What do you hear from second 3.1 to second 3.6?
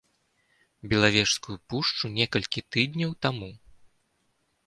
таму.